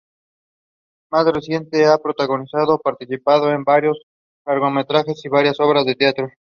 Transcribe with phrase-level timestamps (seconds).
[1.11, 3.99] Más recientemente ha protagonizado o participado en varios
[4.47, 6.31] largometrajes y varias obras de teatro.